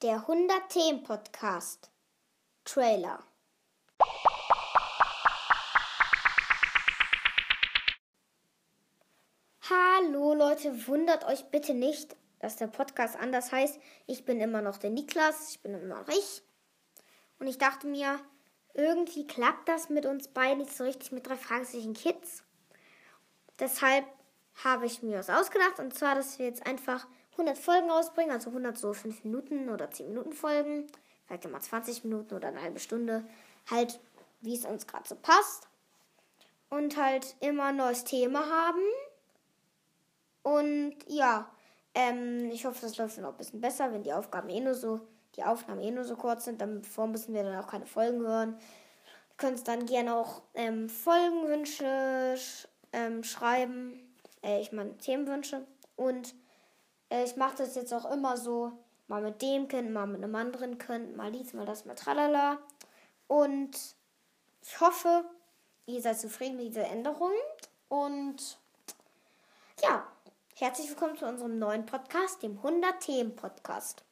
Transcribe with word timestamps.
Der 0.00 0.14
100 0.14 0.68
Themen 0.68 1.02
Podcast 1.02 1.90
Trailer. 2.64 3.18
Hallo 9.68 10.34
Leute, 10.34 10.86
wundert 10.86 11.24
euch 11.24 11.46
bitte 11.46 11.74
nicht, 11.74 12.14
dass 12.38 12.54
der 12.54 12.68
Podcast 12.68 13.16
anders 13.16 13.50
heißt. 13.50 13.80
Ich 14.06 14.24
bin 14.24 14.40
immer 14.40 14.62
noch 14.62 14.78
der 14.78 14.90
Niklas, 14.90 15.50
ich 15.50 15.62
bin 15.62 15.74
immer 15.74 15.96
noch 15.96 16.08
ich. 16.08 16.42
Und 17.40 17.48
ich 17.48 17.58
dachte 17.58 17.88
mir, 17.88 18.20
irgendwie 18.74 19.26
klappt 19.26 19.68
das 19.68 19.88
mit 19.88 20.06
uns 20.06 20.28
beiden 20.28 20.58
nicht 20.58 20.76
so 20.76 20.84
richtig 20.84 21.10
mit 21.10 21.26
drei 21.26 21.36
fraglichen 21.36 21.94
Kids. 21.94 22.44
Deshalb 23.58 24.04
habe 24.64 24.86
ich 24.86 25.02
mir 25.02 25.18
was 25.18 25.30
ausgedacht. 25.30 25.78
Und 25.78 25.94
zwar, 25.94 26.14
dass 26.14 26.38
wir 26.38 26.46
jetzt 26.46 26.66
einfach 26.66 27.06
100 27.32 27.56
Folgen 27.56 27.90
rausbringen, 27.90 28.32
also 28.32 28.50
100 28.50 28.76
so 28.76 28.92
5 28.92 29.24
Minuten 29.24 29.68
oder 29.68 29.90
10 29.90 30.08
Minuten 30.08 30.32
Folgen, 30.32 30.86
vielleicht 31.26 31.44
immer 31.44 31.60
20 31.60 32.04
Minuten 32.04 32.34
oder 32.34 32.48
eine 32.48 32.62
halbe 32.62 32.80
Stunde, 32.80 33.24
halt 33.70 34.00
wie 34.40 34.54
es 34.54 34.64
uns 34.64 34.86
gerade 34.86 35.08
so 35.08 35.16
passt. 35.16 35.68
Und 36.70 36.96
halt 36.96 37.36
immer 37.40 37.66
ein 37.66 37.76
neues 37.76 38.04
Thema 38.04 38.40
haben. 38.40 38.82
Und 40.42 40.96
ja, 41.06 41.48
ähm, 41.94 42.50
ich 42.50 42.64
hoffe, 42.66 42.82
das 42.82 42.96
läuft 42.98 43.18
auch 43.20 43.30
ein 43.30 43.36
bisschen 43.36 43.60
besser, 43.60 43.92
wenn 43.92 44.02
die 44.02 44.12
Aufgaben 44.12 44.48
eh 44.50 44.60
nur 44.60 44.74
so, 44.74 45.00
die 45.36 45.44
Aufnahmen 45.44 45.80
eh 45.80 45.90
nur 45.90 46.04
so 46.04 46.16
kurz 46.16 46.44
sind, 46.44 46.60
dann 46.60 46.82
bevor 46.82 47.06
müssen 47.06 47.34
wir 47.34 47.42
dann 47.42 47.56
auch 47.56 47.68
keine 47.68 47.86
Folgen 47.86 48.20
hören. 48.20 48.58
Ihr 49.30 49.36
könnt 49.36 49.66
dann 49.66 49.86
gerne 49.86 50.14
auch 50.14 50.42
ähm, 50.54 50.88
Folgenwünsche 50.88 52.34
sch 52.36 52.68
ähm, 52.92 53.22
schreiben, 53.22 54.07
äh, 54.42 54.60
ich 54.60 54.72
meine 54.72 54.96
Themenwünsche 54.98 55.66
und 55.96 56.34
äh, 57.10 57.24
ich 57.24 57.36
mache 57.36 57.56
das 57.58 57.74
jetzt 57.74 57.92
auch 57.92 58.10
immer 58.10 58.36
so, 58.36 58.72
mal 59.08 59.22
mit 59.22 59.42
dem 59.42 59.68
Kind, 59.68 59.90
mal 59.92 60.06
mit 60.06 60.22
einem 60.22 60.34
anderen 60.34 60.78
Kind, 60.78 61.16
mal 61.16 61.32
dies, 61.32 61.52
mal 61.52 61.66
das, 61.66 61.84
mal 61.84 61.94
tralala. 61.94 62.58
Und 63.26 63.70
ich 64.62 64.80
hoffe, 64.80 65.24
ihr 65.86 66.00
seid 66.00 66.20
zufrieden 66.20 66.56
mit 66.56 66.68
dieser 66.68 66.86
Änderung. 66.86 67.32
Und 67.88 68.58
ja, 69.82 70.06
herzlich 70.56 70.88
willkommen 70.90 71.16
zu 71.16 71.26
unserem 71.26 71.58
neuen 71.58 71.86
Podcast, 71.86 72.42
dem 72.42 72.58
100 72.58 73.00
Themen 73.00 73.34
Podcast. 73.34 74.04